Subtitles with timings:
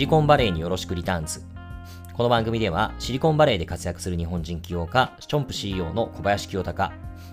[0.00, 1.42] シリコンバレーによろしくリターンズ。
[2.14, 6.90] この番組ではシリコンバレーで活躍する日本人起業家、チョンプ CEO の小林清隆、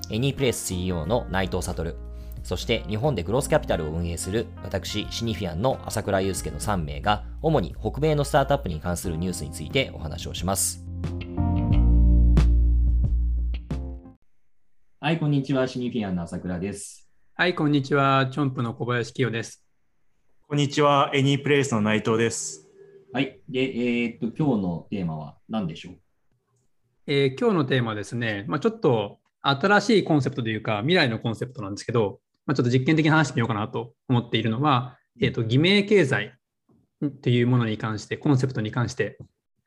[0.10, 1.96] エニープレイス CEO の内藤悟、
[2.44, 10.84] そして日本でグロースキャピタルを運営する私、シニフィアンの朝倉祐介の3名が、主に北米のスタートアップに関するニュースについてお話をします。
[15.00, 15.70] はい、こんにちは。
[15.70, 17.10] シニフィアンの朝倉です。
[17.34, 18.28] はい、こんにちは。
[18.30, 19.67] チョンプの小林清です。
[20.50, 21.12] こんにちは。
[21.14, 22.70] エニープレイスの内藤です。
[23.12, 23.42] はい。
[23.50, 25.96] で、えー、っと、今日のテーマは何でしょう？
[27.06, 36.34] えー、今日のテーマはですね、まあ、ちょっと新しいコンセプトというか、未来のコンセプトなんですけど、まあ、ちょっと実験的に話してみようかなと思っているのは、えー、っと、偽名経済
[37.06, 39.18] っていうものに関して、コンセプトに関して、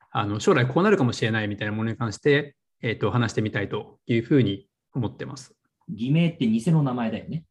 [0.09, 5.53] あの将来こうなるかもしれないみたいなものに関して、えー、っと話してみたいというふうに思ってます。
[5.89, 7.43] 偽名って偽の名前だよね。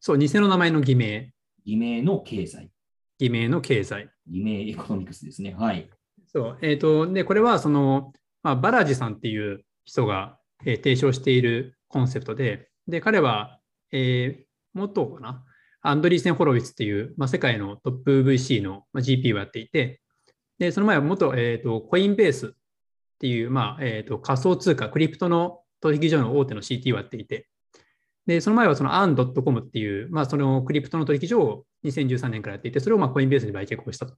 [0.00, 1.30] そう、偽の名前の偽名。
[1.68, 2.70] 偽名の経済。
[3.18, 4.08] 偽名の経済。
[4.26, 5.54] 偽名エコノミクスですね。
[5.54, 5.90] はい。
[6.32, 6.58] そう。
[6.62, 13.60] えっ、ー、と、で、これは、その、まあ、バラジさんっていう人が、えー、提唱しているコンセプトで、で、彼は、
[13.92, 15.44] えー、元かな、
[15.82, 20.00] アンドリーセン・ホロウィツっていう、まあ、世界のトップ VC の、まあ、GP をやっていて、
[20.58, 22.50] で、その前は元、えっ、ー、と、コインベースっ
[23.18, 27.46] ていう、まあ、えっ、ー、と、仮想通貨、クリプトの取引所の大手の CT をやっていて、
[28.28, 34.14] で、その前はその AN.com っていう、まあ、そのクリプトの取引所を2013年からやっていて、それをまあコインベースに売却をしたと。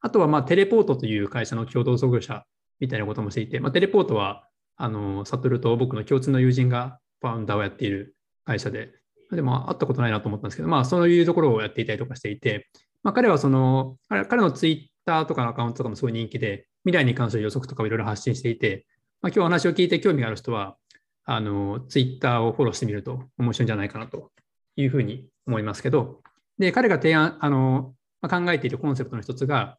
[0.00, 2.44] あとはまあテレポートという会社の共同創業者
[2.80, 8.92] みたいなこともしていて、まあ、テレポートは、あの、サトルと僕の共通の友人がファウンダーをやっている会社で、
[9.30, 12.70] でも会ったことないなと思ったんですけど、まあそういうところをやっていたりとかしていて、
[13.02, 18.86] まあ彼はその、彼のツイッターとかのアカウントとかもすごい人気で、未来に関する予測とかをいろいろ発信していて、
[19.20, 20.76] まあ、今日お話を聞いて興味がある人は、
[21.24, 24.30] あの、ツイッターをフォローしてみると面白いんじゃないかなと
[24.76, 26.20] いうふうに思いますけど、
[26.58, 29.78] で、彼が提案、あの、まあ、考えているコンセプトの一つが、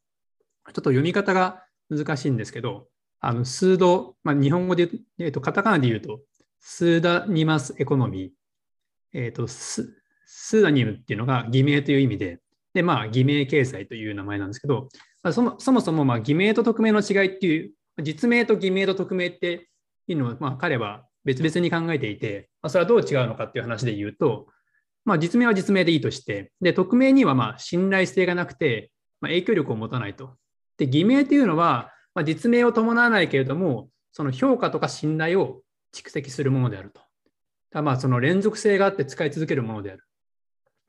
[0.67, 2.87] ちょっと読み方が難しいんですけど、
[3.19, 4.89] あの、数度、まあ、日本語で、
[5.19, 6.21] えっ、と、カタカナで言うと、
[6.59, 9.95] スーダニマスエコノミー、えっ、とス、
[10.25, 12.39] スーダニムっていうのが偽名という意味で、
[12.73, 14.89] で、まあ、偽名経済という名前なんですけど、
[15.23, 17.73] まあ、そもそもそも、まあ、偽名と匿名の違いっていう、
[18.03, 19.69] 実名と偽名と匿名って
[20.07, 24.47] いうのを、まあ、彼は別々に考えていて、まあ、それはどう違うのかっていう話で言うと、
[25.03, 28.91] まあ、実名は実名でいいとして、で、匿名にはま信頼性がなくて、
[29.21, 30.35] まあ、影響力を持たないと。
[30.77, 35.61] で、偽名っていうのは、ま、実名を伴わないけれども、その評価とか信頼を
[35.93, 37.01] 蓄積するものであると。
[37.71, 40.03] だまあ、その連続性があって使い続けるものである。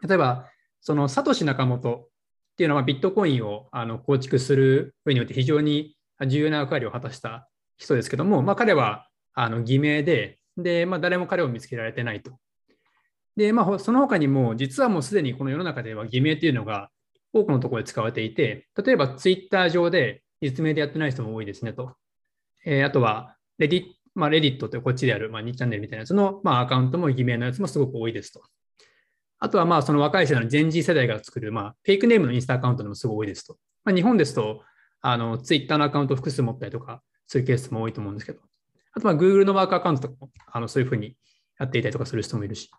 [0.06, 0.48] 例えば、
[0.80, 2.08] そのサトシ・ナカモト
[2.52, 12.32] っていうのはビットコインをあの構築する上において非常に重要な役割を果たした人ですけども、まあ、彼はあの偽名で、で、まあ、誰も彼を見つけられてないと。
[13.36, 16.90] で、まあ、その他にも、実はもうすでにこの世の中では偽名というのが
[17.32, 21.94] 多くのところで使われていて、例えばツイッター上で実名でやってない人も多いですねと。
[22.64, 28.42] えー、あとは、レディまあ、レディットというこっちである、まあ、2チャンネルみたいなやつの、まあ、アカウントも偽名のやつもすごく多いですと。
[29.38, 33.58] あとは、まあ、その若い世代のジェンジ世代が作る、まあ、フェイクネームのインスタアカウントでもすごい多いですと。
[33.84, 34.62] まあ、日本ですと、
[35.02, 38.40] あの、ツイッターのアカウント複数持ったりとか、そういうケースも多いと思うんですけど。
[38.96, 41.16] あとは Google のワークアカウントとかもあのそういうふうに
[41.58, 42.70] やっていたりとかする人もいるし。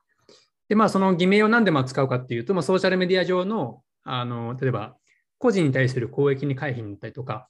[0.68, 4.98] で、まあ、その偽名を何でも使うかっていうと、まあ、ソーシャルメディア上の、あの例えば、
[5.38, 7.48] 個人に対する公益に回避になったりとか、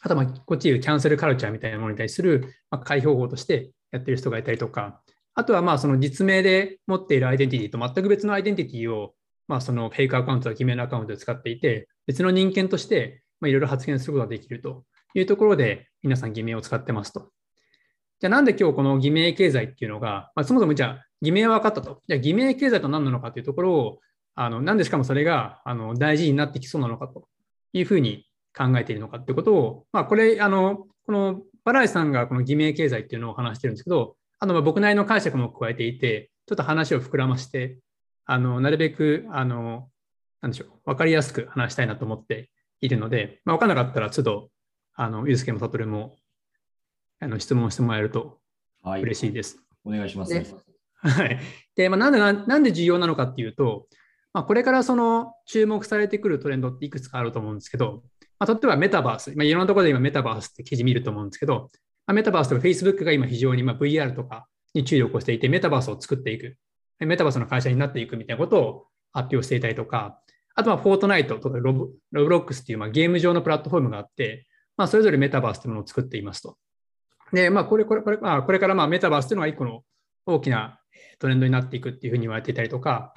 [0.00, 5.00] あと、まあ、こっちいうキャンセルカルチャーみたいなものに対する、まあ、解放法としてやってる人がいたりとか、
[5.34, 9.14] あとは、まあ、その実名で持っているアイデンティティと全く別のアイデンティティを、
[9.46, 14.84] まあ、そのフェイクアカウントや偽名のアカウントで使っていて、別の人間として、まあ、いろいろ発言することができると
[15.14, 17.30] いうところで、皆さん偽名を使ってますと。
[18.22, 22.02] じゃあなんで今日この偽名経済っていうのが、まあ、そもそもじゃあ偽名は分かったと。
[22.06, 23.98] じゃあ偽名経済と何なのかというところを、
[24.36, 27.26] あのなんでしかもそれがあの大事になってきそうなのかと
[27.72, 37.78] いうふうに考えているのかということを、まあ、これ、あのこのバライさんがこの偽名経済っていうのを話してるんですけど、あの僕なりの解釈も加えていて、ちょっと話を膨らまして、
[38.24, 39.88] あのなるべくあの
[40.42, 44.48] なんでしょう、分かりやすく話したいなと思っているので、まあ、分からなかったら、都度、
[44.94, 46.14] あの、ゆうすけもさとるも
[47.22, 48.38] あの質問してもらえると
[48.84, 49.56] 嬉しいです。
[49.84, 50.34] はい、お願いします。
[50.96, 51.38] はい。
[51.76, 53.86] で、まあ、なんでな、なんで重要なのかっていうと、
[54.32, 58.02] まあ、これからその注目されてくるトレンドっていくつかあると思うんですけど、
[58.40, 61.70] まあ、例えばメタバース、まあ、いろんなところで今メタバースって記事見ると思うんですけど、
[62.06, 66.56] まあ、メタバースとか Facebook が今非常にまあ VR とかに注力をしていて、メタバースを作っていく、
[66.98, 70.18] メタバースの会社になっていくみたいなことを発表していたりとか、
[70.54, 74.46] あとはフォートナイトとかロブロブロックスっていうまあゲーム上のプラットフォームがあって、
[74.76, 76.56] まあ、それぞれメタバースというものを作っていますと。
[77.32, 79.82] で、まあ、これ、これ、これ、まあ、これからまあメタバースというのが一個の
[80.26, 80.78] 大きな
[81.18, 83.14] トレンドになっていくっていうふうに言われていたりとか、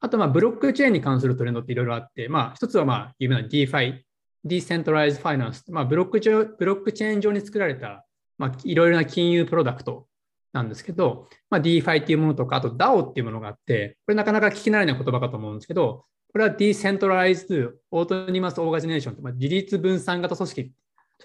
[0.00, 4.00] あと、まあ、ブロックチェーンに関するトレンドっていろいろあって、まあ、一つは、まあ、有名な DeFi
[4.44, 8.04] Decentralized Finance、まあ、ブロックチェブロックチェーン上に作られた、
[8.36, 10.06] まあ、いろいろな金融プロダクト
[10.52, 20.72] なんですけど、まあ、DeFi っていうものとか、あと DAO っていうものがあって、これなかなか聞き慣れない言葉かと思うんですけど、これは Decentralized Autonomous Organization、まあ、自立分散型組織、ちょ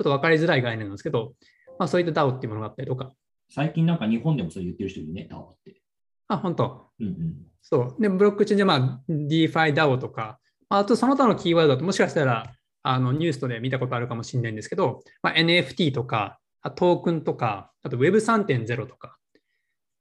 [0.02, 1.34] っと分かりづらい概念なんですけど、
[1.80, 3.14] まあ、そういった DAO っていうものがあったりとか。
[3.50, 5.82] 最近なんか日本でもそう言ってる人いるね、DAO って。
[6.28, 6.92] あ、本当。
[7.00, 7.36] うんうん。
[7.62, 8.02] そう。
[8.02, 12.54] で、ブロックチェーンで、まあ、DeFi DAO とか、あとその他のキーワードだと、もしかしたら
[12.84, 16.40] あのニュースとで見たことあるかもしれないんですけど、まあ、NFT とか、
[16.76, 19.42] トークンとか、あと Web3.0 とかっ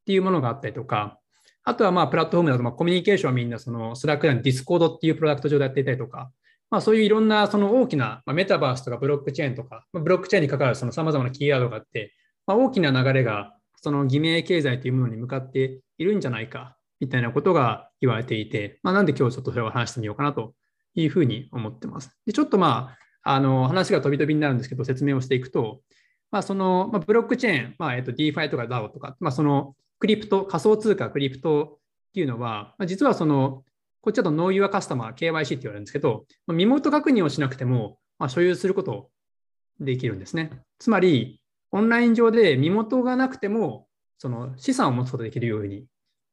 [0.04, 1.18] ていうものがあったりとか、
[1.64, 6.30] あとはまあプラットフォームだとまあコミュニケーションはみんなそのスラックやディスコードっていうプロダクト上でやっていたりとか、
[6.70, 12.12] まあ、そういういろんなその大きな、まあ、メタバースとかブロックチェーンとか、まあ、ブロックチェーンに関わるその様々なキーワードがあって、
[12.46, 20.54] まあ、大きな流れがその偽名経済というものに向かっているんじゃないかみたいなことが言われていて、まあ、なんで今日ちょっとそれを話してみようかなと
[20.94, 22.10] いうふうに思ってます。
[22.26, 25.80] でちょっとまあ、あの話が飛び飛びになるんですけど、説明をしていくと、
[26.30, 31.78] まあ、その、まあ、ブロックチェーン、まあえっと、DeFi とか DAO とか、まあ、そのクリプト、仮想通貨、クリプト
[32.08, 33.64] っていうのは、まあ、実はその、
[34.00, 39.10] こっちだと Know Your Customer、KYC って言われるんですけど、身元確認をしなくても、まあ、所有すること
[39.80, 40.62] できるんですね。
[40.78, 41.40] つまり、
[41.70, 43.86] オンライン上で身元がなくても、
[44.18, 45.86] その資産を持つことができるように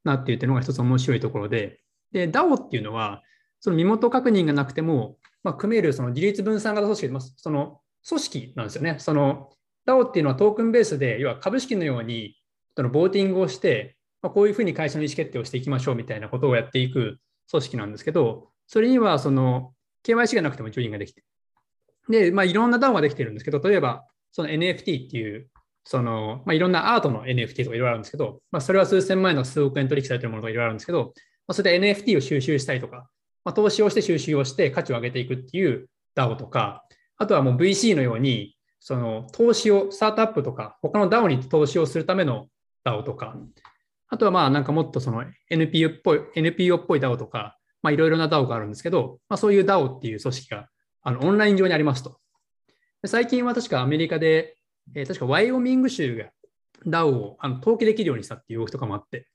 [0.04, 1.80] なっているというのが一つ面白いところで、
[2.12, 3.22] で、DAO っていうのは、
[3.60, 8.98] その身元確認がなくても、まあ、組めるその自立分散型組織、その組織なんですよね。
[9.00, 9.50] その
[9.86, 12.36] DAO っていうのはトークンベースで、要は株式のように
[12.76, 17.20] そのボーティングをして、まあ、こういうふうに会社の意思決定をしていきましょうみたいなことをやっていく
[17.50, 21.24] 組織なんですけど、それにはその KYC がなくてもジョインができて、
[22.10, 25.48] で、まあ、いろんな DAO ができてるんですけど、例えばその NFT っていう
[25.86, 31.14] その、まあ、いろんなアートの NFT とかいろいろあるんですけど、まあ、それは数千万円の数億円取引されてるものがいろいろあるんですけど、
[31.48, 33.08] まあ、それで NFT を収集したりとか、
[33.46, 36.84] まあ、投資をして収集をして価値を上げていくっていう DAO とか、
[37.18, 42.48] あとはもう VC のように、その投資を、スタートアップとか、他の DAO に投資をするための
[42.84, 43.36] DAO とか、
[44.08, 50.70] あとはまあなんかもっとその NPO っぽい、NPO っぽい DAO とか、まあいろいろな DAO があるんですけど、まあそういう DAO っていう組織が
[51.02, 52.20] あのオンライン上にありますと。
[53.06, 54.58] 最近は確かアメリカで、
[54.96, 56.26] えー、確かワイオミング州が
[56.86, 59.28] DAO をあの登記できるようにしたっていう動きとかもあって、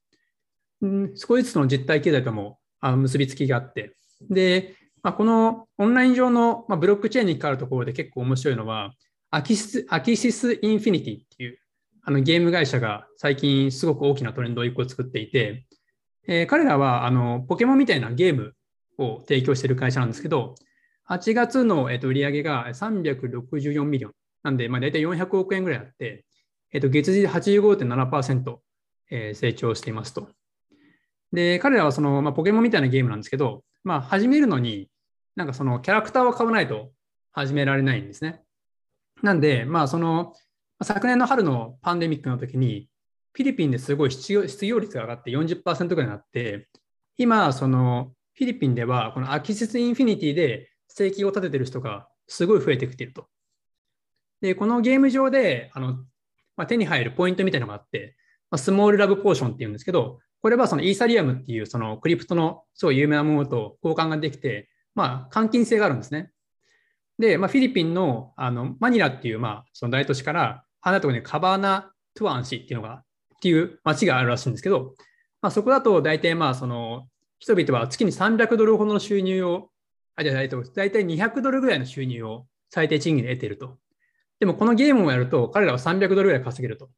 [0.81, 3.95] うん、少しずつの実体経済ともあの結びつきがあって、
[4.29, 8.93] で、まあ、このオンライン上の、まあ、ブロックチェーンに関わるところで結構面白いのは、
[9.31, 11.57] アキシスアキシスインフィニティっていう
[12.03, 15.65] あのゲーム会社が最近すごく大きなトレンドを1個作っていて、
[16.27, 18.53] えー、彼らはあのポケモンみたいなゲーム
[18.97, 20.55] を提供している会社なんですけど、
[21.09, 24.11] 8月の、えー、と売上が364 million。
[24.43, 26.25] なんで、まあ、大体400億円ぐらいあって、
[26.71, 28.57] えっと、月次で85.7%、
[29.11, 30.29] えー、成長していますと。
[31.31, 34.89] で、彼らはその、まあ、ポケモンみたいなゲームなんですけど、まあ、始めるのに、
[35.35, 36.91] なんかそのキャラクターを買わないと
[37.31, 38.41] 始められないんですね。
[39.21, 40.33] なんで、まあ、その、
[40.83, 42.89] 昨年の春のパンデミックの時に、
[43.33, 44.33] フィリピンですごい失
[44.65, 46.67] 業率が上がって40%ぐらいになって、
[47.17, 53.27] 今、そのフィリピンでは、このアキシスインフィニティで生計を立ててる人がすごい増えてきていると。
[54.41, 55.93] で、このゲーム上で、あの、
[56.57, 58.15] まあ、手に入るポイントみたいなのがあって、
[58.49, 66.31] まあ、 Smooth Love Potion っていうんですけど、これはそのイーサリアムっていうそのクリプトのすごい有名なものと交換ができて、まあ、換金性があるんですね。
[67.19, 73.03] で、まあ、フィリピンのあのマニラっていう、まあ、その大都市から離れたところにカバナトゥアン市っていうのが、
[73.35, 74.93] っていう町があるらしいんですけど、
[75.41, 77.07] まあ、そこだと大体まあその
[77.39, 79.69] 人々は月に300ドルほどの収入を、
[80.15, 80.47] あ、じゃあ大
[80.91, 83.77] 体200ドルぐらいの収入を最低賃金で得ていると。
[84.39, 86.89] でもこのゲームをやると彼らは300ドルぐらい稼げると。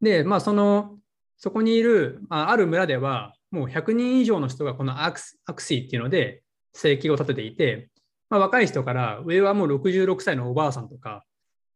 [0.00, 0.98] で、まあその、
[1.36, 6.42] そこにいる、まあ、ある村ではもう100人以上の人がこのアクアクシーっていうので
[6.74, 7.88] 生計を立てていて、
[8.28, 11.24] まあ、若い人から上はもう66歳のおばあさんとか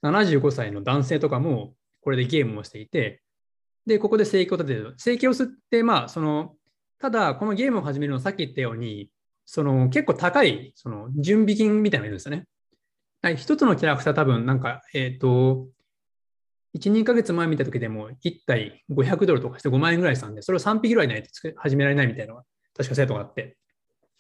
[0.05, 3.23] 75歳の男性とかもこれでゲームをしていて、
[3.87, 4.95] で、ここで生計を立てる。
[4.97, 6.55] 生計を吸って、まあ、その、
[6.99, 9.11] ただ、このゲームを始めるのさっき言ったように、
[9.47, 12.47] その結構高いその準備金みたいなのがいるんですよね。
[13.21, 15.67] はい、一つのキャラクター多分なんか、えっ、ー、と、
[16.75, 22.45] 1、2ヶ月前見た時でも1体500ドルとかして5万円ぐらいしたんで、それを3匹ぐらいないと始められないみたいなのが
[22.77, 23.57] 確か生徒があって。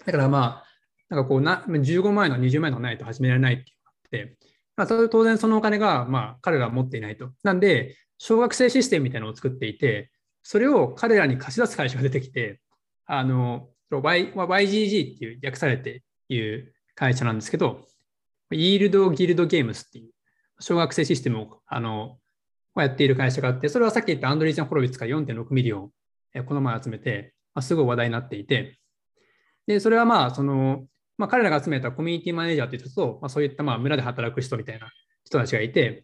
[0.04, 0.64] だからまあ、
[1.08, 4.36] なんかこうな、15万円の20万円のないと始められないっていうのがあって、
[4.76, 7.30] まあ、当然そのお金がまあ彼らは持っていないと。
[7.42, 10.10] なんで、奨学生システムみたいなのを作っていて、
[10.42, 12.60] それを彼らに貸し出す会社が出てきて、
[13.06, 17.86] あの、y YGG っていう略されている会社なんですけど、
[18.50, 20.10] イールド・ギルド・ゲームスっていう
[20.60, 22.18] 奨学生システムをあの
[22.76, 25.90] やっている会社があって、それはさっき言ったアンドリーゼン・ホロビッツが4.6 million
[26.46, 28.78] この前集めて、まあ、すごい話題になっていて、
[29.66, 30.84] で、それはまあ、その、
[31.16, 34.90] まあ、彼らが集めたコミュニティマネージャーという人と、まあ、そういったまあ村で働く人みたいな
[35.24, 36.02] 人たちがいて、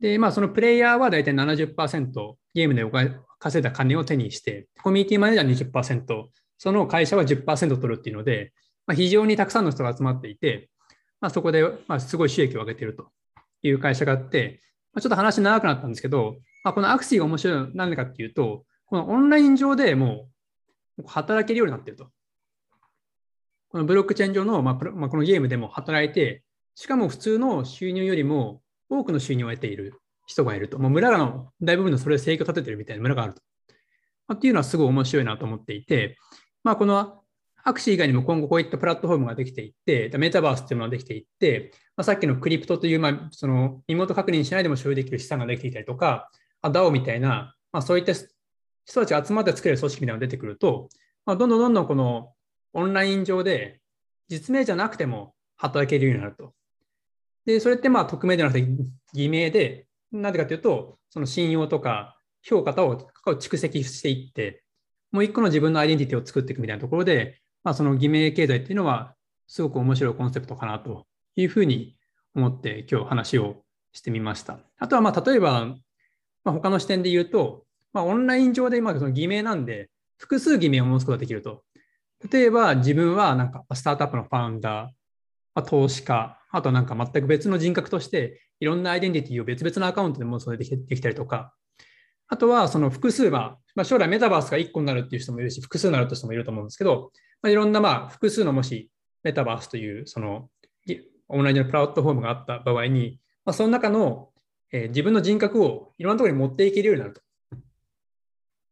[0.00, 2.84] で、まあ、そのプレイヤーは大体70%ゲームで
[3.38, 6.26] 稼いだ金を手にして、コミュニティマネージャー20%、
[6.58, 8.52] その会社は10%取るっていうので、
[8.86, 10.68] まあ、非常にたくさんの人が集まっていて、
[11.20, 13.08] まあ、そこでまあすごい収益を上げていると
[13.62, 14.60] いう会社があって、
[14.92, 20.28] まあ、ちょっと話長くなったんですけど、まあ、このアクシーが面白いのは何かっていうと、このオンライン上でも
[20.98, 22.10] う働けるようになっていると。
[23.70, 26.42] このブロックチェーン上の、まあ、まあ、このゲームでも働いて、
[26.74, 30.78] しかも普通の収入よりも多くの収入を得ている人がいると。
[30.78, 33.42] もう村の大部分のそれを制御立ててるみたいな村があると。
[34.26, 36.16] まあ、っていうのはすごい面白いなと思っていて、
[36.64, 37.22] まあ、この
[37.62, 46.30] アクシー以外にも今後こういったプラットフォームができていって、メタバースっていうものができていって、まあ、さっきのクリプトという、まあ、その身元確認しないでも所有できる資産ができていたりとか、
[46.62, 50.88] DAO みたいな、まあ、そういった人たちが集まって作れる組織みたいなのが出てくると、
[51.26, 52.32] まあ、どんどんどんどんこの
[52.72, 53.80] オンライン上で
[54.28, 56.54] 実名じゃなくても働けるようになると。
[57.44, 58.68] で、それってまあ匿名ではなくて
[59.12, 64.62] 偽名で、なぜかというと、その信用とか評価を蓄積していって、
[65.12, 69.14] もう一個の自分のアイデンティティを作っていくみたいなところで、まあ、その偽名経済っていうのは
[69.46, 71.96] すごく面白いコンセプトかなというふうに
[72.34, 74.60] 思って今日話をしてみました。
[74.78, 75.66] あとはまあ例えば、
[76.44, 81.64] まあ、他の視点で言うと、まあ、オンライン上で今その偽名なんで複数偽名を持つことができると。
[82.28, 91.54] 例えば自分はなんかスタートアップのファウンダー、投資家、あとなんか全く別の人格としていろんなアイデンティティを別々のアカウントで持つことができたりとか、
[92.28, 97.12] あとはその複数は、まあ、将来メタバースが1個になるっていう人もいるし、複数になるという人もいると思うんですけど、
[97.42, 98.90] まあ、いろんなまあ複数のもし
[99.22, 100.48] メタバースというその
[101.28, 104.30] オンラインのプラットフォームがあった場合に、まあ、その中の、
[104.72, 107.20] えー、自分の人格をいろんなところに持っていけるようになると。
[107.20, 107.58] っ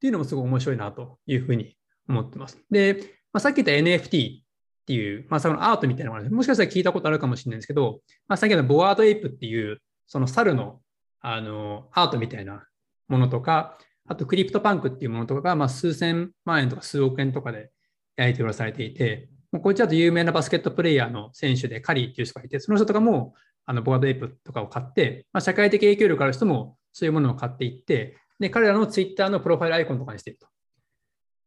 [0.00, 1.76] ていうのもすごい面白いなというふうに
[2.08, 2.58] 思ってます。
[2.70, 4.42] で、まあ、さっき言った NFT っ
[4.86, 10.80] ていう、まあ、そのアートみたいなものもしかしたら聞いたことあるかもしれないんですけど、まあ、さっきのボワードエイプっていう、その猿の
[11.20, 12.64] あのアートみたいな
[13.08, 13.76] ものとか、
[14.08, 17.70] あとクリプトパンクっていうものとかが、まあ、数千万円とか数億円とかで
[18.16, 19.28] やり取りされていて、
[19.62, 23.34] こっちだと有名なバスケットプレイヤーの選手でカリーっていう人がいて、その人とかも
[23.66, 30.46] あのボアードエイプとかを買って、まあ、社会的影響力ある人もそういうものを買っていって、で彼らのツイッターのプロファイルアイコンとかにしていると。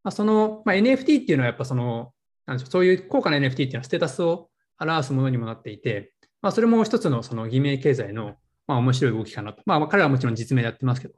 [0.04, 2.14] まあ、その、まあ、NFT っていうのはやっぱその、
[2.46, 8.36] なんでしょう、そういう高価な NFT っていうのはステータスを表すものにもなっていて、まあ、それも一つのその偽名経済の、
[8.68, 9.62] まあ、面白い動きかなと。
[9.66, 11.14] まあ、彼らはもちろん実名でやってますけど。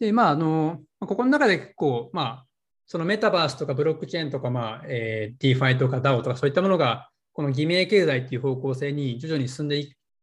[0.00, 2.46] で、まあ、あの、ここの中で結構、まあ、
[2.86, 9.80] そのメタバースとかブロックチェーンとか、まあ、えー、DeFi とか DAO とかそういったものが、この偽名経済っていう方向性に徐々に進んで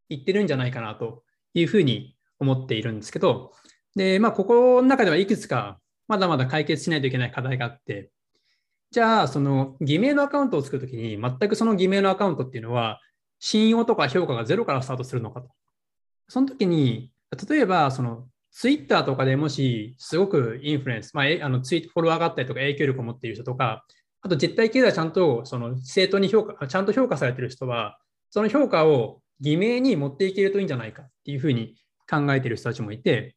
[0.08, 3.52] いってるんじゃないかなというふうに思っているんですけど、
[3.96, 8.10] で、まあ、ここの中ではいくつかまだまだ解決しないといけない課題があって、
[8.90, 13.00] じゃあ、その偽名のアカウントを作るときに、全くその偽名のアカウントっていうのは、
[13.38, 15.48] 信用とか評価がゼロからスタートするのかと。
[16.28, 17.10] その時に、
[17.48, 23.86] 例えば、そのツイッターとかでもし、すごくインフルエンス、まあ、あのツイートフォロワーがあったりとか影響力を持っている人とか、
[24.20, 27.98] あと実体経済ちゃんとその正当に評価、ちゃんと評価されている人は、
[28.30, 31.76] その評価を偽名に持っていけるといいんじゃないかっていうふうに
[32.08, 33.34] 考えている人たちもいて、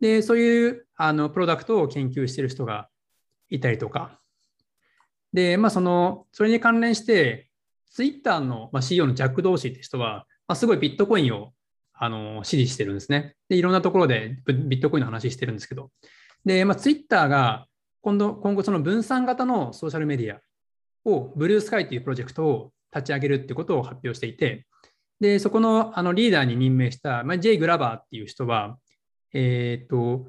[0.00, 2.88] で、そういうあのプロダクトを研究している人が
[3.48, 4.20] いたりとか、
[5.32, 7.50] で、まあ、その、それに関連して、
[7.90, 11.52] ツイッターの CEO のジャック・ドーシーって人は、まあ、すごいビットコインを
[11.92, 13.34] あの支持してるんですね。
[13.48, 15.90] で、いろんなところでビットコインの話してるんですけど、
[16.44, 17.66] で、まあ、ツイッターが
[18.00, 20.40] 今度、今後その分散型のソーシャルメディア
[21.04, 24.66] を、ブルースカイというプロジェクトを立ち上げるってことを発表していて、
[25.20, 28.78] で、そこのあのリーダーに任命した、まあ、ジェイ・グラバーっていう人は、
[29.32, 30.28] えっ、ー、と、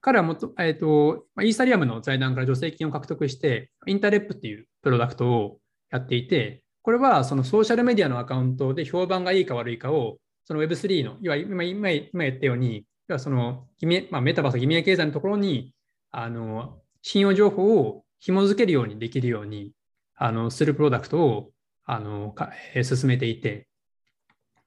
[0.00, 5.58] 彼はもと、えっ、ー、と、イーサリアムの財団から助成金を獲得して、インタレップっていうプロダクトを
[5.90, 12.86] やっていて、これはそのソーシャルメディアのアカウントで評判がいいか悪いかを、その Web3 の、いわゆる今今言ったように、
[13.18, 13.66] その
[14.10, 15.74] まあ、メタバース、偽名経済のところに
[16.12, 19.72] あの信用情報を紐付けるようにできるように
[20.14, 21.50] あのするプロダクトを
[21.84, 22.52] あのか
[22.84, 23.68] 進めていて、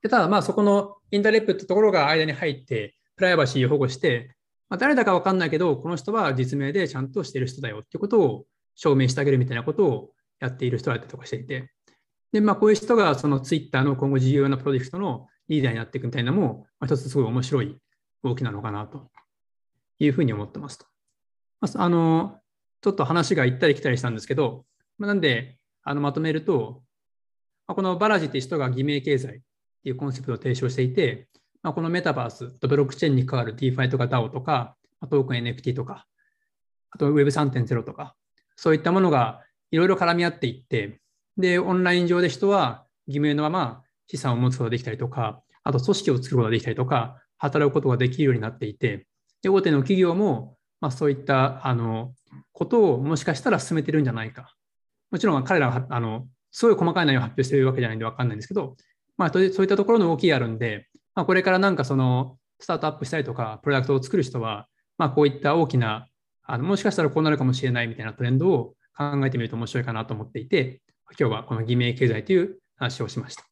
[0.02, 4.36] でただ、まあ、そこのインタレップってところが間に入って、プライバシーを保護して、
[4.70, 11.72] まあ、誰だか分かんないけど、この人は実名でちゃんとしてる人だよってことを証明してあげるみたいなことをやっている人だったりとかしていて、
[12.32, 17.78] で、まあ、こういう人がそのツイッターの今後重要なプロジェクトのリーダーになっていくみたいなのも、まあ、一つすごい面白い
[18.24, 19.12] 動きなのかなと
[20.00, 20.86] いうふうに思ってますと。
[21.62, 22.40] まあ、あの、
[22.82, 24.66] ちょっと話が行ったり来たりしたんですけど、
[24.98, 26.82] まあ、なんで、あのまとめると、
[27.68, 29.40] まあ、このバラジっていう人が偽名経済っ
[29.84, 31.28] ていうコンセプトを提唱していて、
[31.64, 34.76] まあ、このメタバースとブロックチェーンに関わる DeFi とか DAO とか、
[35.10, 36.06] トークン NFT とか、
[36.92, 38.16] あと Web3.0 とか、
[38.56, 39.42] そういったものが
[39.72, 41.02] いろいろ絡み合っていって、
[41.38, 49.08] で、オンライン上で人は義務のまま資産を持つことができたりとか、あと組織を作ることができたりとか、働くことができるようになっていて、
[49.42, 52.14] で大手の企業も、まあ、そういったあの
[52.52, 54.54] ことをもしかしたら進めてるんじゃないか。
[55.12, 58.76] もちろん彼らがあのすごい細かい内容を発表してるわけじゃないんで分かんないんですけど、
[59.18, 64.68] まあ、そういったところの動きがあるんで、まあ、これからなんかそのスタートアップしたりとか、プロダクトを作る人は、
[64.98, 66.08] まあ、こういった大きな
[66.46, 70.82] あの、もしかしたらこうなるかもしれないみたいなトレンドを考えてみると面白いかなと思っていて、
[71.18, 73.44] 今日はこの偽名経済という話をしました。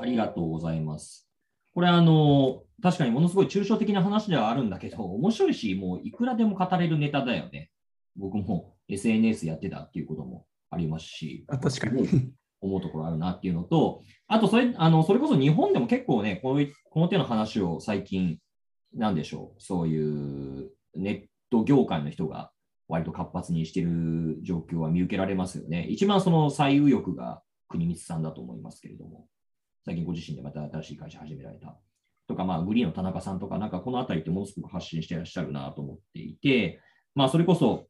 [0.00, 1.28] ありがとうございます。
[1.74, 7.70] これあの、確かにものすごい抽象的な話ではあるんだけど、面白いし、もういくらでも語れるネタだよね。
[8.16, 12.32] 僕も SNS やってたっていうこともありますし、あ確かに。
[12.60, 18.38] 思うところあるなっていうのと、あとそれ、あのそれこそ日本でも結構ね、こういこの手の話を最近、
[18.94, 22.50] なんでしょう、そういうネット業界の人が
[22.88, 25.86] 割と活発にしている状況は見受けられますよね。
[25.88, 29.26] 一番その最右翼が国光さんだと思いますけれども、
[29.84, 31.78] 最近ご自身でまた新しい会社始められた。
[32.26, 36.80] とか、まあ、グリーンの田中さんとか、なんかこのあたりってものすごく発信してらっしゃるなと思っていて、
[37.14, 37.86] まあ、それこそ、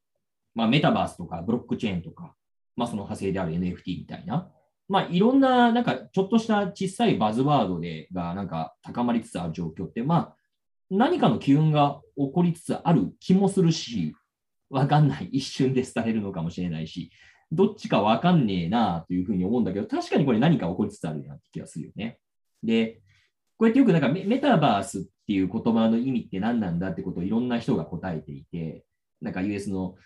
[0.55, 2.35] まあ、メタバースとかブロックチェーンとか、
[2.77, 4.49] まあ、その派生である NFT みたいな、
[4.89, 10.37] まあ、いろんな、なんか、ちょっとした小さいバズワードでが、なんか、高まりつつある状況って、まあ、
[10.91, 14.15] 何かの機運が起こりつつある気もするし、
[14.71, 15.29] わかんない。
[15.33, 17.11] 一瞬で伝えるのかもしれないし、
[17.51, 22.19] どっちかわかんねえなというふうに思うんだけど、確かにこれ何か起こりつつあるなって気がするよね。
[22.63, 23.01] で、
[23.57, 28.85] こうやってよくなんかメタバースっていう言葉の意味って何なんだってことをいろんな人が答えていて、
[29.21, 29.97] なんか US の、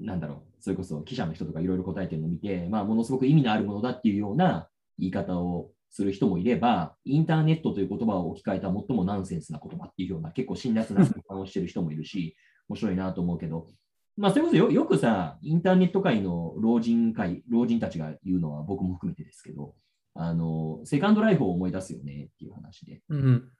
[0.00, 12.36] なんだろう、それこそ記者の人とかいろいろ答えてるのを見て、まあ、ものすごく意味のあるものだっていうような言い方をする人もいれば、インターネットという言葉を置き換えた最もナンセンスな言葉っていうような結構辛辣な批判をしてる人もいるし、
[12.68, 13.68] 面白いなと思うけど、
[14.16, 19.74] まあ、それこそよよくさ、インターネット界の老人会、老人たちが言うのは僕も含めてですけど、
[20.14, 23.02] あの、セカンドライフを思い出すよねっていう話で。
[23.08, 23.50] うん、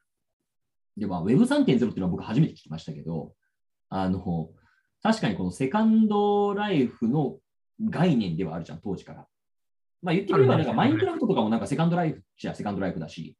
[0.96, 3.34] で、まあ、Web3.0 っていうのは僕初めて聞きましたけど、
[3.88, 4.50] あの、
[5.04, 7.36] 確かにこのセカンドライフの
[7.78, 9.26] 概念ではあるじゃん、当時から。
[10.02, 13.36] まあ言ってみれば、なんかマインクラフトとかもなんかセカンドライフじゃセカンドライフだし、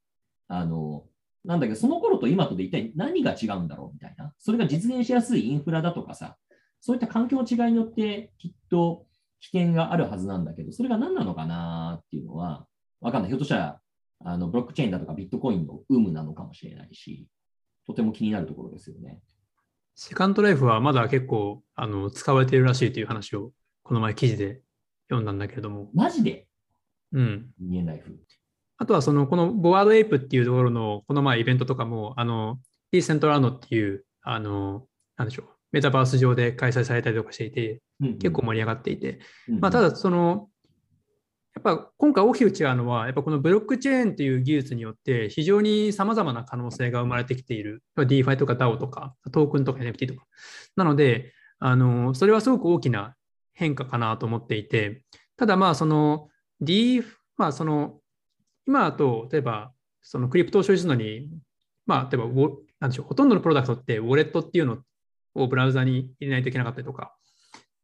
[0.47, 1.07] あの、
[1.43, 4.35] なんだけど、その頃と今とで一体何が違うんだろうみたいな。
[4.39, 6.37] それが実現しやすいインフラだとかさ、
[6.83, 9.07] そういった環境の違いによってきっと
[9.41, 12.67] 危険があるはずなんだけど、それが何なのかなっていうのは、
[13.01, 13.31] わかんない。
[13.31, 13.81] ひょっとしたら、
[14.27, 17.27] あのブロックチェーンだとかビットコインの有無なのかもしれないし、
[17.87, 19.21] とても気になるところですよね。
[19.95, 23.53] セカンドライフはまだ結構あの使われているらしいという話を
[23.83, 24.61] この前記事で
[25.09, 25.91] 読んだんだけれども。
[25.95, 26.47] マジで？
[27.13, 27.47] うん。
[27.61, 28.17] 人間ライフ。
[28.77, 32.59] あとはそのこのボワードエイプっていうところのこの前イベントとかも、あの、
[32.91, 39.21] ディーセントランドっていう、あの、なんでしょう、メタバース上で開催されたりとかしていて、結構盛り上がっていて、
[39.61, 40.49] まあ、ただその
[41.55, 47.83] やっぱ今回大きく違うのは、やっぱこのブロックチェーンという技術によって非常に様々な可能性が生まれてきている。
[47.97, 50.27] DeFi とか DAO とかトークンとか NFT とか。
[50.75, 53.15] なので、あの、それはすごく大きな
[53.53, 55.05] 変化かなと思っていて、
[55.37, 56.29] ただまあその
[56.61, 57.03] D、
[57.37, 58.01] まあその、
[58.67, 61.31] 今だと例えばそのクリプトを所有するのに、
[61.87, 62.29] まあ例えば
[62.81, 64.79] なんでしょう、ほとんどのプロダクトってウォレットっていうの
[65.37, 67.15] をブラウザに入れないといけなかったりとか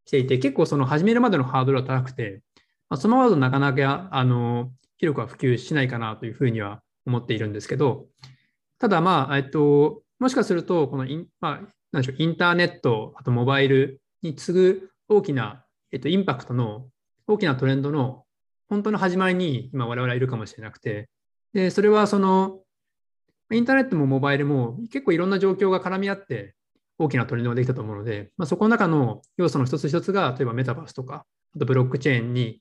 [0.06, 2.42] していて、結構その始めるまでのハードルは高くて、
[2.90, 8.06] まあ、そのままだとなかなかあの広くは普及しないかなというふうには思っているんですけど、
[8.78, 16.88] ただ、まあ、えっと、もしかすると、このイン,、まあ、なんでしょうインターネット、あとモバイルに次ぐ大きな、えっと、インパクトの
[17.26, 18.24] 大きなトレンドの
[18.68, 21.08] 本当の始まりに今我々はいるかもしれなくて、
[21.52, 22.60] でそれはその
[23.50, 26.54] インターネットもモバイルも結構いろんな状況が絡み合って
[26.98, 31.24] 大きなトレンドができたと思うので、まあ、そこの中の要素の一つ一つが例えばメタバースとか、
[31.56, 32.60] あとブロックチェーンに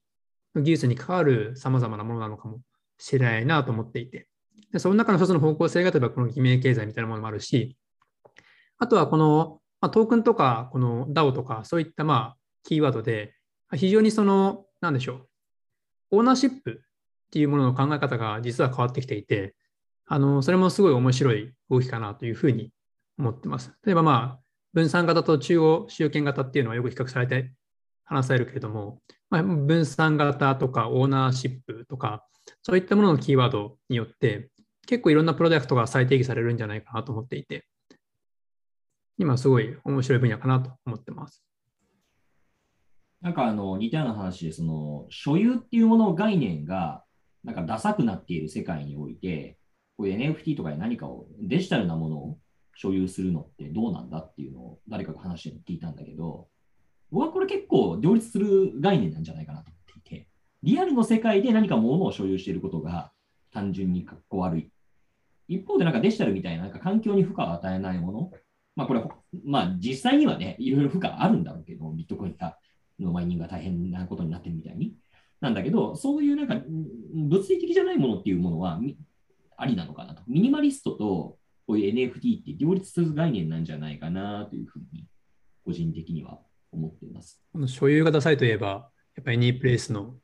[0.55, 2.59] 技術に関わるさまざまなものなのかも
[2.97, 4.27] しれないなと思っていて、
[4.71, 7.77] でその中の一つの方向性が、例えばこの偽名経済みたいなものもあるし、
[8.77, 13.35] あとはこの、まあ、トークンとか、この DAO とか、そういったまあキーワードで、
[13.75, 15.27] 非常にその、なんでしょ
[16.11, 19.55] う、オーナーシップっていうものの考え方が実は変わってきていて、
[20.05, 22.71] あのそれもすごい面白い動きかなというふうに
[23.19, 23.71] 思ってます。
[23.85, 27.51] 例えばまあ、分散型と中央集権型っていうのはよく比較されて
[28.09, 32.25] 話されるけれども、まあ、分散型とかオーナーシップとか、
[32.63, 34.49] そういったもののキーワードによって、
[34.87, 37.67] 結構いろんなプロダクトが再定義されるんじゃないかなと思っていて、
[39.19, 41.43] 今すごい面白い分野かなと思ってます。
[43.21, 47.03] なんかあの似たような話で、その所有っていうもの概念が
[47.43, 49.59] なんかダサくなっている世界において、
[49.97, 52.37] こういう NFT とかで何かをデジタルなものを
[52.73, 56.47] 所有するのってどうなんだっていうのを誰かが話して聞いたんだけど、
[57.11, 60.27] 僕はこれ結構両立する概念なんじゃないかなと思っていて、
[60.63, 63.11] リアルの世界で何か物を所有していることが
[63.51, 64.71] 単純にかっこ悪い。
[65.47, 68.31] 一方でなんかデジタルみたいななんか環境に負荷を与えないもの。
[68.75, 69.03] まあこれ、
[69.43, 72.57] まあ実際にはね、いろいろ負荷あるんだろうけど、ビットコインが
[72.99, 74.93] のマイニングが大変なことになってるみたいに。
[75.41, 76.61] なんだけど、そういうなんか
[77.13, 78.79] 物理的じゃないものっていうものは
[79.57, 80.21] ありなのかなと。
[80.27, 85.07] ミニマリストとこういう NFT って両立する概念なんじゃないかなというふうに、
[85.65, 86.39] 個人的には
[86.71, 87.41] 思っています。
[87.51, 90.15] この所有型サイトといえば、やっぱり Any プレイスの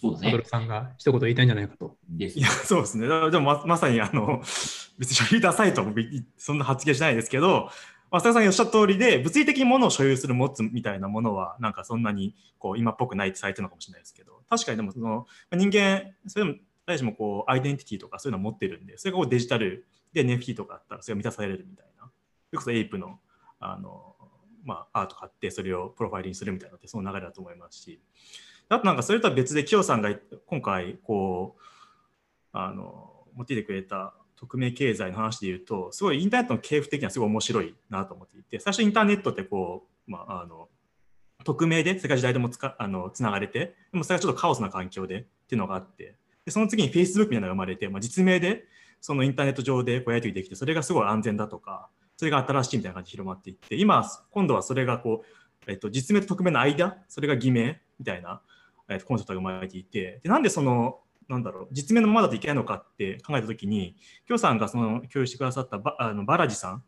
[0.00, 0.30] そうですね。
[0.30, 1.96] サドルさんが一言言いたいんじゃないかと。
[2.18, 3.08] いや、そうですね。
[3.08, 4.42] でもままさにあの、
[4.98, 5.94] 別に所有型サイトも
[6.36, 7.70] そんな発言しないですけど、
[8.10, 22.04] 浅田さんがおっしゃった通りで、物理的にものを所有する、持つみたいなものは、なんかそんなにこう今っぽくないってされてるのかもしれないですけど、確かにでもその人間、それでも誰しもこうアイデンティティとかそういうのを持ってるんで、それがこうデジタルで NFT とかあったらそれが満たされるみたいな。
[22.04, 22.10] そ
[22.52, 23.18] れこそエイプの
[23.58, 24.15] あの、
[24.66, 28.02] まあ、アート買ってそれをプロファイルにするみたいなってその流れだと思いますし、
[28.68, 30.10] あとなんかそれとは別で、キヨさんが
[30.46, 31.62] 今回こう、
[32.52, 40.68] あの、持ってきてくれた匿名経済の話で言うと、すごいインターネットの系譜的にはすごい面白いなと思っていて、最初インターネットってこう、まあ、あの、
[41.44, 48.64] 匿名で世界時代でもつかあのつながれて、でもそれがちょっとカオスな環境でっていうのがあって、でその次に Facebook みたいなのが生まれて、まあ、実名で
[49.00, 58.40] そのインターネット上でこうやり取りできて、それがすごい安全だとか、それが新しいみたいな感じで広まっていって、今、今度はそれがこう、えっと、実名と匿名の間、それが偽名みたいな、
[58.88, 66.84] えっと、コンセプトが生まれていて、でなんでその、なんだろう、実名のままだといけないのかって考えたときに、京さんがその共有してくださったバあのバラジさん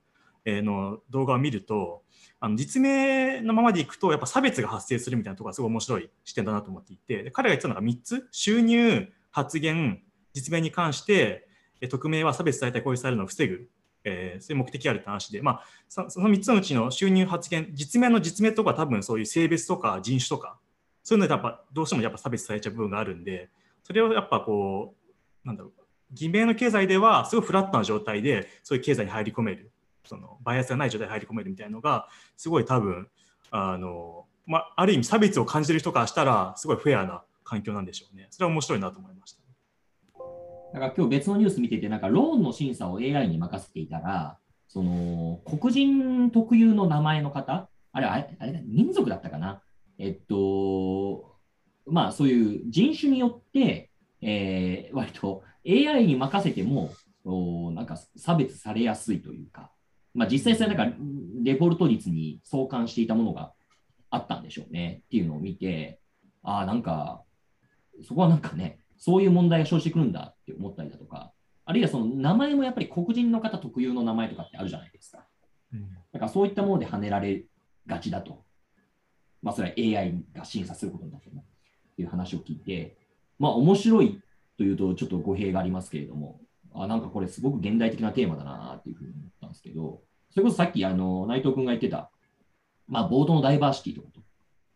[0.47, 2.03] の動画を見ると、
[2.41, 11.49] あの実名のままでいくと、やっぱ差別が発生するみたいなところがすごい面白い視点だなと思っていて、彼が言ってたのが3つ、収入、発言、実名に関して、
[11.91, 13.69] 匿名は差別されたり攻撃されるのを防ぐ、
[14.05, 20.59] えー、そういう目的あるって話で、まあ、その3つのうちの収入、発言、実名の実名とか多分そういう性別とか人種とか、
[21.03, 23.51] そういうのでやっぱどうしてもやっぱ差別されちゃう部分があるんで、
[23.83, 24.95] それをやっぱこ
[25.45, 25.73] う、なんだろう、
[26.13, 29.71] 偽名の経済ではすごいフラットな状態でそういう経済に入り込める、
[30.05, 33.09] そのバイアスがない状態に入り込めるみたいなのが、すごい多分、
[33.51, 38.29] あの、まあ、ある意味差別を感じる人からしたら、すごいフェアな環境なんでしょうね。
[38.31, 39.48] それは面白いなと思いました。
[40.73, 49.63] だから今日別のニュース見てて、なんかローンの審査を AI に任せていたら、その黒人特有の名前の方、あれ、あれ、あれ民族だったかな？
[49.99, 51.37] えっと、
[51.87, 56.91] まあそういう人種によって、えー、割と AI に任せても、
[57.25, 59.73] おなんか差別されやすいというか、
[60.15, 60.97] まあ実際それなんか
[61.43, 63.53] デフォルト率に相関していたものが
[64.11, 65.03] あったんでしょうね。
[65.07, 66.01] っていうのを見て、
[66.43, 67.23] ああ、なんか、
[68.07, 71.33] そこはなんかね、そういう問題が生じてくるんだって思ったりだとか、
[71.65, 75.25] あるいはその名前もやっぱり黒人の方特有の名前とかってあるじゃないですか。
[75.73, 77.45] うん、だからそういったもので跳ねられ
[77.87, 78.45] がちだと。
[79.43, 82.97] まあそれは AI が審査することになってるっていう話を聞いて、
[83.39, 84.21] まあ面白い
[84.57, 86.41] というとちょっと語弊がありますけれども、
[86.75, 92.11] あなんかこれすごく現代的なテーマだなっていうふうに思ったんですけど、それこそさっきあの内藤君が言ってた、
[92.87, 94.21] まあ、ボードのダイバーシティとかと、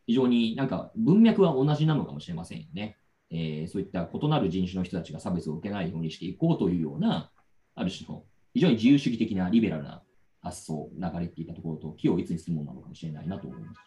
[0.06, 2.96] 非常になんか文脈は同じなのかもしれませんよね。
[3.32, 7.30] えー、そういった異なる人種の人たちが差別を受けないようにしていこうというような、
[7.74, 10.02] ある種の非常に自由主義的なリベラルな
[10.42, 13.80] 発想、流れていたところと、気をいつにするものなのかもしれないなと思います。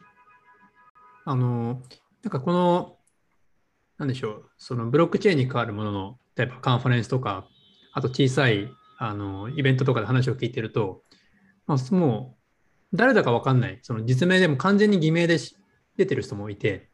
[1.26, 1.82] あの、
[2.24, 2.98] なんかこの、
[3.98, 7.48] なんでしょう、そのブロックチェーンに関わるものの、例えばカンファレンスとか、
[7.94, 11.04] あと小さいあのイベントとかで話を聞いてると、
[11.68, 12.38] まあ、も
[12.94, 15.38] う誰だか分かんない、その実名でも完全に偽名で
[15.98, 16.90] 出てる人もいて、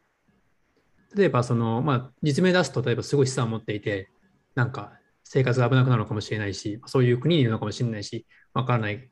[1.14, 4.08] 例えばその、まあ、実名出すと、例えばすごい資産を持っていて、
[4.54, 4.92] なんか
[5.24, 9.10] 生活が危なくなるのかもしれないし、そういう国にいるのかもしれないし、わからない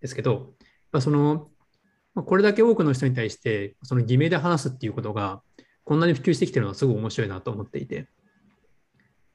[0.00, 0.54] ですけど、
[0.92, 1.48] まあ、その、
[2.14, 5.42] まあ、これだけ多くの人に対して、その偽名で話すっていうことが、
[5.84, 8.08] こんなに普及してきてるのはすごい面白いなと思っていて。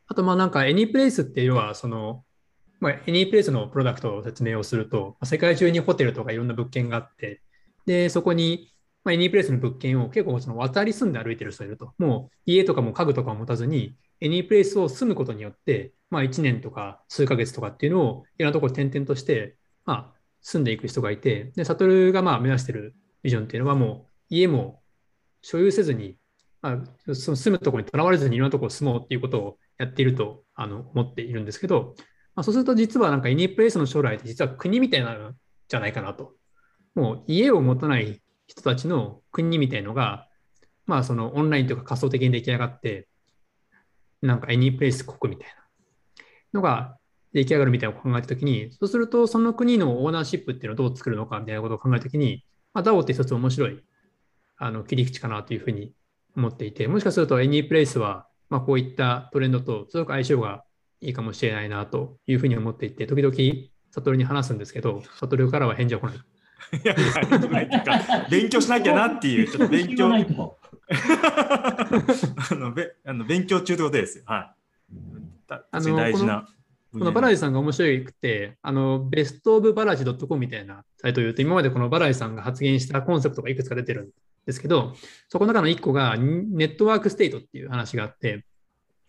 [0.07, 2.23] あと、まあなんか、AnyPlace っていうのは、その、
[2.79, 7.41] まあ、AnyPlace のプロダクトを説明をすると、世界中にホテルとかいろんな物件があって、
[7.85, 8.71] で、そこに
[9.05, 11.93] まあ、エニープレイスの物件を結構その渡り住んで歩いてる人いると。
[11.99, 24.81] もう家とかも家具とかも持たずに、エニープレイスを住むことによって、まあ、1年とか数ヶ月とかっていうのをいろんなところ転々として、まあ、住んでいく人がいて、で、サトルがまあ目指してるビジョンっていうのはもう家も
[25.41, 26.17] 所有せずに、
[26.63, 31.93] まあ、その住むところにとらわれずにいろんなところ住もうっていうことをやっているとあの思っているんですけど、
[32.35, 35.33] まあ、そうすると実はなんかエニープレイスの将来って実は国みたいなの
[35.67, 36.33] じゃないかなと。
[36.95, 40.27] もう家を持たない人たちの国みたいのが、
[40.85, 43.07] まあそのオンラインというか仮想的に出来上がって、
[44.21, 45.55] なんかエニープレイス国みたいな
[46.53, 46.97] のが
[47.33, 53.83] 出来上がるみたいなのを考えたときに、そうするとその国のオーナーシップっていうのをどう作るのかみたいなことを考えたときに、まあ、DAO って一つ面白い
[54.57, 55.93] あの切り口かなというふうに
[56.35, 60.63] 思っていて、もしかすると AnyPlace は、まあ、こういったトレンドとすごく相性が
[61.01, 63.35] いいかもしれないなというふうに思っていて、時々、
[63.91, 66.34] 悟りに話すんですけど、悟りからは返事は来ない。
[66.73, 70.57] い やいや、ないっていうか、勉強しなきゃなっていう、ちょっと勉強。
[70.87, 74.23] あのべあの勉強中ってことですよ。
[74.27, 74.55] は
[75.49, 75.53] い。
[75.71, 76.47] あの大事な。
[76.91, 84.09] このバラジさんが面白くて、あのベストオブバラジ .com みたいなサイトを言うと、今までこのバラジさんが発言したコンセプトがいくつか出てるん
[84.45, 84.95] ですけど、
[85.27, 88.45] そこの中の1個が Network State っていう話があって、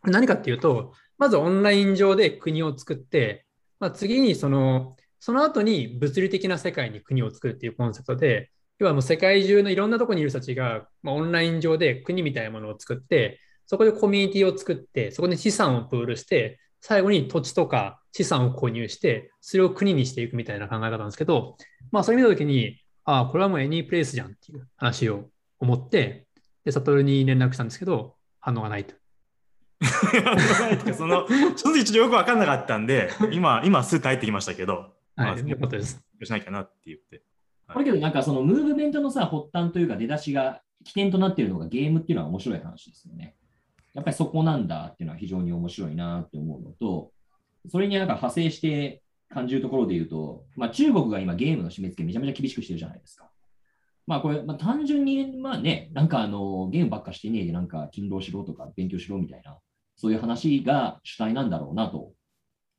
[0.03, 3.45] 何かっていうと、まずオンライン上で国を作って、
[3.79, 21.57] まあ、次にその、その後に物理的な世界に国を作るっていうコンセプトで、要はもう世界中のいろんなところにいる人たちが、まあ、オンライン上で国みたいなものを作って、そこでコミュニティを作って、そこで資産をプールして、最後に土地とか資産を購入して、それを国にしていくみたいな考え方なんですけど、
[21.91, 26.27] まあ、それ見たときに、ああ、これはもうエニープレイスじゃんっていう話を思って、
[26.65, 28.95] で、サトルに連絡したんですけど、反応がないと。
[30.97, 36.03] その、ちょっと一度よく分かんなかったんで、今、今すぐ帰ってきましたけど、はい、よかったです。
[36.23, 37.23] しないかなって言って。
[37.73, 43.35] これけどなんかそのムーブメントのさ、発端というか出だしが起点となっているのがゲームっていうのは面白い話ですよね。
[43.95, 47.13] やっぱりそこなんだっていうのは非常に面白いなって思うのと、
[47.69, 53.29] それになんか派生して感じるところで言うと、まあ、中国が今ゲームの締め付けめちゃめちゃ厳しくしてるじゃないですか。
[54.07, 59.59] まあこれ、まあ、単純に、まあね、なんかあのゲームばっかしてねえで、なんか勤労しろとか勉強しろみたいな、
[59.97, 62.13] そういう話が主体なんだろうなと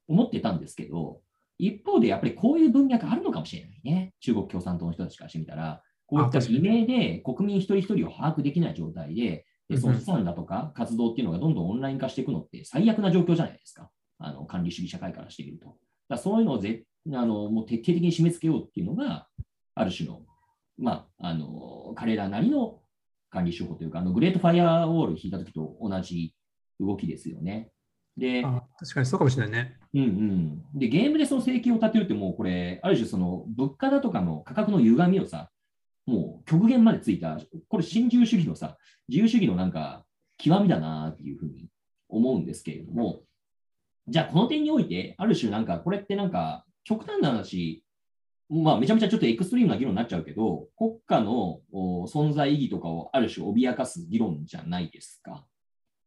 [0.08, 1.20] 思ってたんですけど、
[1.58, 4.14] 一方でやっぱりこういう文脈あるのかもしれないね。
[4.20, 13.90] 中国共産党の人たちからしてみたら、こういった偽名で国民一人一人を把握できない状態で、でその資産だとか活動っていうのがどんどんオンライン化していくのって最悪な状況じゃないですか。
[14.20, 15.78] あの管理主義社会からしてみると。
[16.08, 19.28] だそういうのをぜあのもう徹底的に締め付けようっていうのが、
[19.76, 20.22] ある種の、
[20.78, 22.80] まあ、あの彼らなりの
[23.30, 26.34] 管理手法というか、あのグレートファイアウォール引いた時と同じ
[26.80, 27.72] 動きですよね。
[28.18, 29.78] で、確かにそうかもしれないね。
[29.94, 30.80] うんうん。
[30.80, 35.52] で、ゲームでその請求を立てるってもうこれ、ある種その物価だとかの価格の歪みをさ、
[36.06, 38.78] もう極限までついた、これ新自由主義のさ、
[39.08, 40.04] 自由主義のなんか
[40.38, 41.70] 極みだなっていうふうに
[42.10, 43.22] 思うんですけれども、
[44.08, 47.84] じゃあこの点において、ある種なんかこれってなんか極端な話、
[48.50, 55.46] まあめちゃめちゃちょっとエクストリームな議論になっちゃうけど、国家の存在意義とかをある種脅かす議論じゃないですか。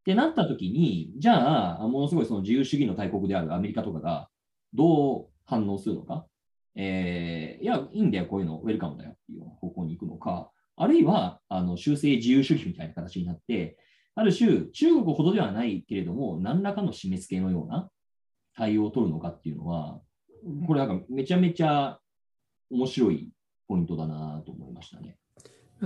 [0.00, 4.28] ってなった時に、じゃあ、ものすごいその自由主義の大国であるアメリカとかが
[4.72, 6.26] どう反応するのか、
[6.74, 13.76] えー、いや、いいんだよ、こういうの、ウェルカムだよっていう方向に行くのか、あるいは、あの修正自由主義みたいな形になって、
[14.14, 17.90] ある種、中国ほどではないけれども、何らかの締め付けのような
[18.56, 20.00] 対応を取るのかっていうのは、
[20.66, 21.98] これなんかめちゃめちゃ
[22.70, 23.28] 面白い
[23.68, 25.18] ポイントだなと思いましたね。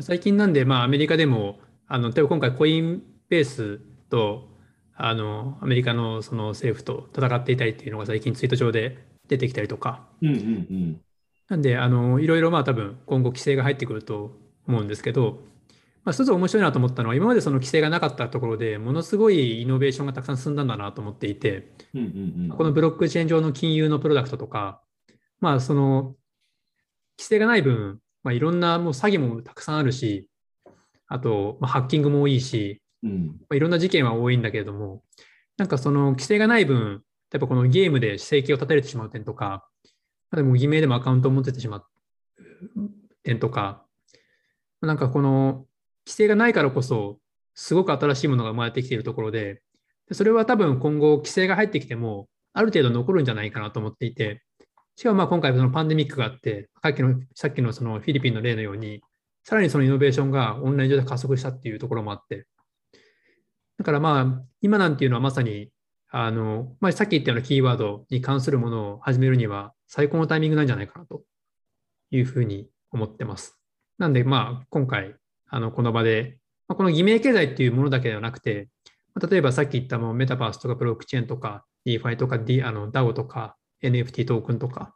[0.00, 3.81] 最近なんで、まあ、アメリカでも、あの例えば今回コインベース
[4.14, 4.48] と
[4.94, 11.00] あのアメリカのその政府と戦っていたりっていうのが最近ツイート上で出てきたりとか、うんうんうん、
[11.48, 14.37] なんであのいろいろまあ多分今後規制が入ってくると
[14.68, 15.40] 思うんですけど、
[16.05, 24.81] まあ、一つ面白いなと思ったのは今までその規制がなかったところでものすごいイノベーションがたくさん進んだんだなと思っていて、うんうんうん、このブロックチェーン上の金融のプロダクトとか、
[25.40, 26.14] まあ、その
[27.18, 30.29] 規制がない分、まあ、いろんなもう詐欺もたくさんあるし
[31.09, 33.27] あと、まあ、ハッキングも多いしうん。
[33.27, 35.03] まあ、いろんな事件は多いんだけれども、
[35.57, 39.69] なんかその規制がない分、例えばこのゲームで生計を立てれてしまう点とか、
[40.31, 41.85] あでも偽名でもアカウントを持っててしまう
[43.23, 43.85] 点とか、
[44.81, 45.67] なんかこの
[46.07, 47.19] 規制がないからこそ、
[47.55, 49.62] すごく新しいものが生まれてきているところで、
[50.12, 54.43] それは多分今後規制が入ってきても、ある程度残るんじゃないかなと思っていて、
[54.97, 59.03] しかもまあ今回そのパンデミックがあって、さっきのさっきのそのフィリピンの例のように、
[59.43, 62.47] さらにそのイノベーションがオンライン上で加速したっていうところもあって、
[63.79, 65.71] だからまあ、今なんていうのはまさに、
[66.11, 71.23] あの、まあ、さっき言ったようなキーワードに関するものを始めるには最高のタイミングなんじゃないかなと
[72.11, 73.59] いうふうに思ってます。
[73.99, 75.17] なんで、まあ、今回、
[75.49, 78.69] あの、この場で、まあ、この偽名経済っていうものだけではなくて、
[79.29, 84.95] 例えばさっき言ったもメタバースとかブロックチェーンとか DeFi とか、D、あの DAO とか NFT トークンとか、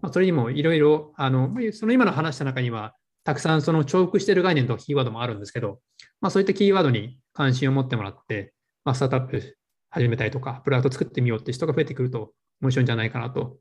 [0.00, 5.80] まあ、それにもいろいろ、あの、その今の話した中には、たくさんその重複している概念とキーワードもあるんですけど、
[6.20, 9.56] まあ、そういったキーワードに関心を持ってもらって、まあ、スタートアップ
[9.90, 13.58] 始めたりとか、プロダクト作ってみようって人が増えてくると面白いんじゃないかなと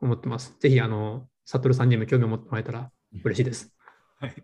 [0.00, 0.54] 思ってます。
[0.60, 2.90] ぜひ、あの、サトルさんにも興味を持ってもらえたら
[3.24, 3.74] 嬉しいです。
[4.20, 4.34] はい、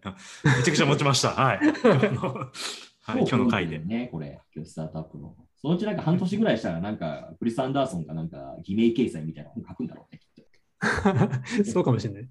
[0.58, 1.30] めちゃくちゃ持ちました。
[1.30, 1.58] はい。
[3.02, 3.78] はい、今日の回で。
[3.78, 5.34] ね、これ、今日スタートアップの。
[5.56, 10.44] そのうちなんか半年ぐらいしたら、なんか、クリス・アンダーソンがなんか、偽名掲載みたいな本書くんだろうね、きっ
[11.64, 11.64] と。
[11.64, 12.28] そうかもしれない。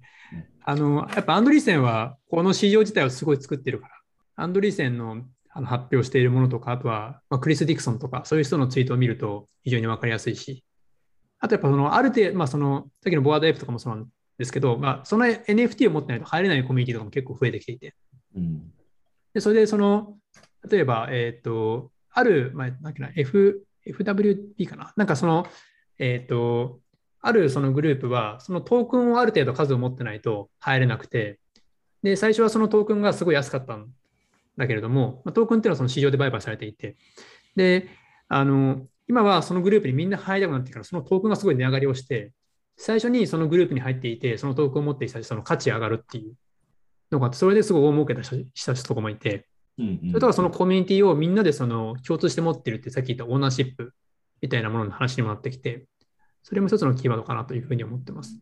[0.64, 3.94] あの、やっぱアンドリーセンはこの市場自体をすごい作ってるから、
[4.40, 10.64] アンドリーセンのあの発表しているものとか、あとは、まあ、クリス・ディクソンとか、そういう人のツイートを見ると非常に分かりやすいし、
[11.40, 14.06] あとやっぱその、ある程度、まあ、その、さっきのボワードエイプとかもそうなん
[14.38, 17.94] ですけど、まあ、その NFT を持ってないと入れないコミュニティとかも結構増えてきていて、
[18.36, 18.72] うん。
[19.34, 20.18] でそれでその、
[20.70, 24.92] 例えば、えっ、と、ある、まあ、なんだっけな、F、FWP かな？
[24.96, 25.46] なんかその、
[25.98, 26.80] えっ、と、
[27.22, 31.40] あるそのグループは、そのトークンをある程度数を持ってないと入れなくて、
[32.02, 33.88] で、最初はそのトークンがすごい安かったん
[34.56, 36.96] だけれども、まあトークンっていうのはその市場で売買されていて、
[37.56, 37.88] で、
[38.28, 42.32] あの、今はそのグループにみんな入りたくなってから、そのトークンがすごい値上がりをして、
[42.76, 46.34] 最初にそのグループに入っていて、そのトークンを持っていた人たちその価値上がるっていう
[47.10, 49.46] のがあって、それですごい大儲けた人人たちとかもいて、
[49.78, 53.94] うんそれとはそのコミュニティをみんなでその共通して持ってるってさっき言ったオーナーシップ
[54.42, 55.86] みたいなものの話にもなってきて、
[56.42, 58.38] それも一つのキーワードかなというふうに思ってます。